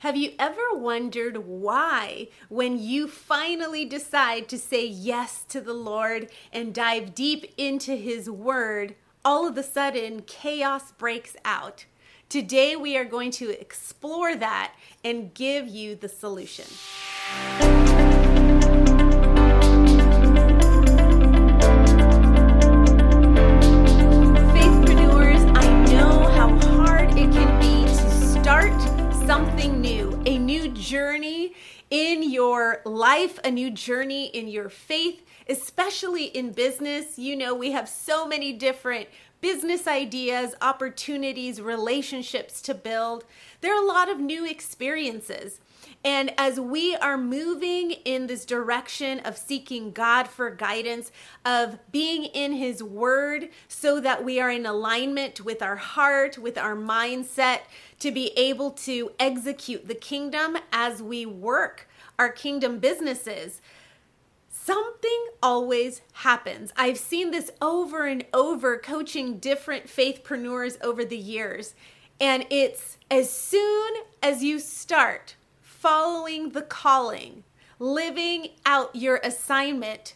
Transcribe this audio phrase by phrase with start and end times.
[0.00, 6.28] Have you ever wondered why, when you finally decide to say yes to the Lord
[6.52, 11.86] and dive deep into His Word, all of a sudden chaos breaks out?
[12.28, 16.66] Today, we are going to explore that and give you the solution.
[31.90, 37.18] In your life, a new journey in your faith, especially in business.
[37.18, 39.08] You know, we have so many different
[39.46, 43.24] business ideas, opportunities, relationships to build.
[43.60, 45.60] There are a lot of new experiences.
[46.04, 51.12] And as we are moving in this direction of seeking God for guidance,
[51.44, 56.58] of being in His Word so that we are in alignment with our heart, with
[56.58, 57.60] our mindset,
[58.00, 63.60] to be able to execute the kingdom as we work our kingdom businesses,
[64.66, 66.72] something always happens.
[66.76, 71.74] I've seen this over and over coaching different faithpreneurs over the years.
[72.20, 77.44] And it's as soon as you start following the calling,
[77.78, 80.14] living out your assignment,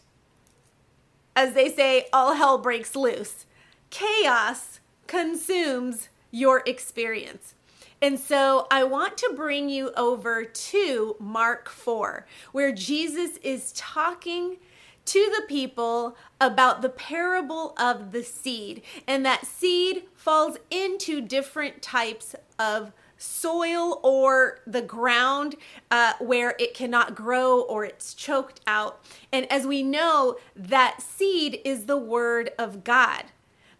[1.33, 3.45] as they say, all hell breaks loose.
[3.89, 7.53] Chaos consumes your experience.
[8.01, 14.57] And so I want to bring you over to Mark 4, where Jesus is talking
[15.05, 18.81] to the people about the parable of the seed.
[19.07, 25.55] And that seed falls into different types of soil or the ground
[25.91, 29.03] uh, where it cannot grow or it's choked out.
[29.31, 33.25] And as we know, that seed is the word of God.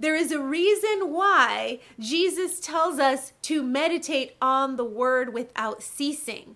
[0.02, 6.56] There is a reason why Jesus tells us to meditate on the word without ceasing.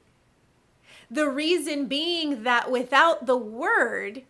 [1.11, 4.23] The reason being that without the word,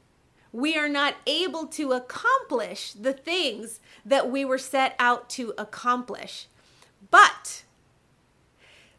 [0.51, 6.47] we are not able to accomplish the things that we were set out to accomplish.
[7.09, 7.63] But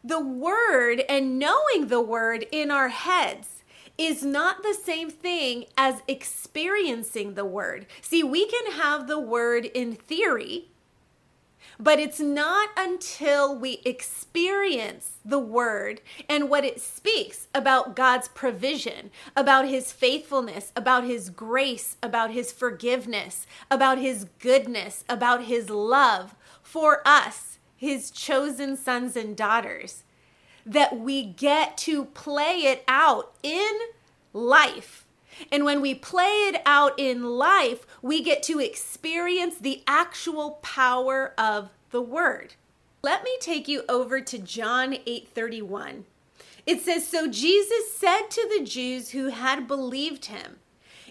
[0.03, 3.56] the word and knowing the word in our heads
[3.97, 7.87] is not the same thing as experiencing the word.
[8.01, 10.69] See, we can have the word in theory,
[11.79, 19.11] but it's not until we experience the word and what it speaks about God's provision,
[19.35, 26.35] about his faithfulness, about his grace, about his forgiveness, about his goodness, about his love
[26.61, 30.03] for us, his chosen sons and daughters
[30.67, 33.71] that we get to play it out in
[34.33, 35.05] life.
[35.51, 41.33] And when we play it out in life, we get to experience the actual power
[41.37, 42.55] of the word.
[43.03, 46.05] Let me take you over to John 8:31.
[46.65, 50.57] It says, So Jesus said to the Jews who had believed him,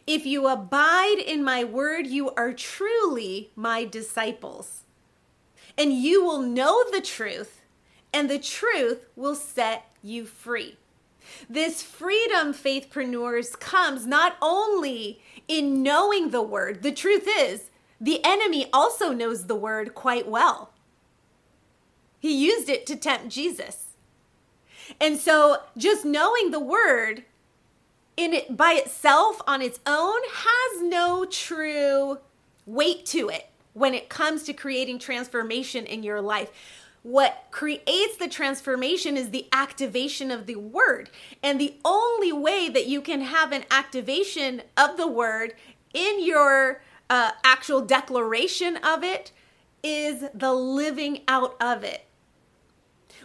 [0.06, 4.82] If you abide in my word, you are truly my disciples.
[5.78, 7.62] And you will know the truth,
[8.16, 10.78] and the truth will set you free.
[11.50, 17.68] This freedom, faithpreneurs, comes not only in knowing the word, the truth is,
[18.00, 20.70] the enemy also knows the word quite well.
[22.18, 23.88] He used it to tempt Jesus.
[24.98, 27.24] And so just knowing the word
[28.16, 32.16] in it by itself on its own has no true
[32.64, 36.50] weight to it when it comes to creating transformation in your life
[37.06, 41.08] what creates the transformation is the activation of the word.
[41.40, 45.54] And the only way that you can have an activation of the word
[45.94, 49.30] in your uh, actual declaration of it
[49.84, 52.06] is the living out of it.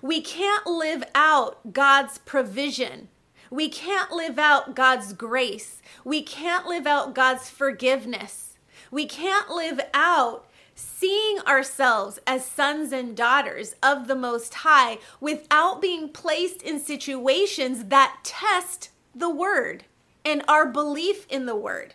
[0.03, 3.07] We can't live out God's provision.
[3.49, 5.81] We can't live out God's grace.
[6.05, 8.59] We can't live out God's forgiveness.
[8.91, 10.45] We can't live out
[10.81, 17.85] seeing ourselves as sons and daughters of the Most High without being placed in situations
[17.85, 19.85] that test the Word
[20.25, 21.93] and our belief in the Word.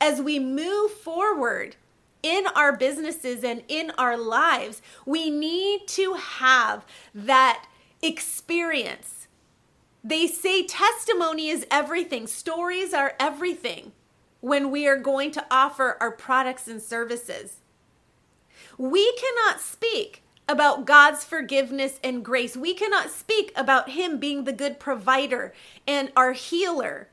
[0.00, 1.76] As we move forward
[2.22, 6.84] in our businesses and in our lives, we need to have
[7.14, 7.66] that
[8.02, 9.26] experience.
[10.02, 13.92] They say testimony is everything, stories are everything
[14.40, 17.58] when we are going to offer our products and services.
[18.78, 22.56] We cannot speak about God's forgiveness and grace.
[22.56, 25.52] We cannot speak about Him being the good provider
[25.86, 27.08] and our healer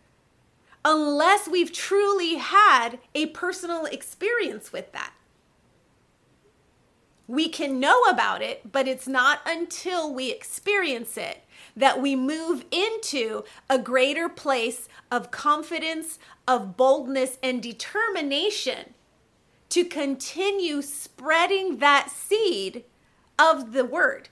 [0.86, 5.14] unless we've truly had a personal experience with that.
[7.26, 11.44] We can know about it, but it's not until we experience it
[11.76, 18.94] that we move into a greater place of confidence, of boldness, and determination
[19.74, 22.84] to continue spreading that seed
[23.40, 24.30] of the word.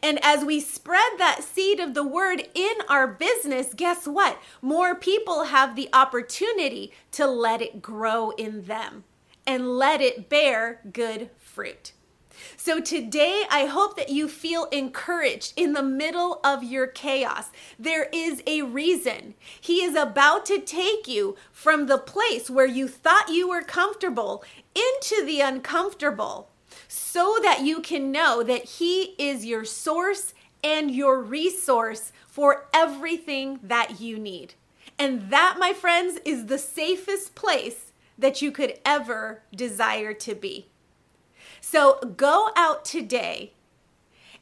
[0.00, 4.38] And as we spread that seed of the word in our business, guess what?
[4.62, 9.02] More people have the opportunity to let it grow in them
[9.44, 11.90] and let it bear good fruit.
[12.56, 17.50] So today, I hope that you feel encouraged in the middle of your chaos.
[17.78, 19.34] There is a reason.
[19.60, 24.44] He is about to take you from the place where you thought you were comfortable
[24.74, 26.50] into the uncomfortable
[26.86, 33.60] so that you can know that He is your source and your resource for everything
[33.62, 34.54] that you need.
[34.98, 40.66] And that, my friends, is the safest place that you could ever desire to be.
[41.60, 43.52] So go out today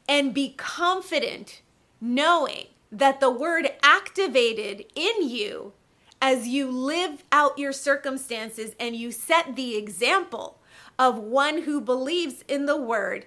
[0.07, 1.61] and be confident
[1.99, 5.73] knowing that the word activated in you
[6.21, 10.59] as you live out your circumstances and you set the example
[10.97, 13.25] of one who believes in the word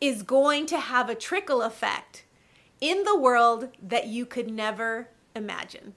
[0.00, 2.24] is going to have a trickle effect
[2.80, 5.94] in the world that you could never imagine.